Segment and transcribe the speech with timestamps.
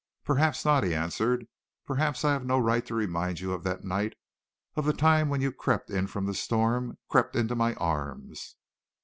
[0.25, 1.45] "Perhaps not," he answered.
[1.85, 4.15] "Perhaps I have no right to remind you of that night,
[4.75, 8.55] of the time when you crept in from the storm, crept into my arms."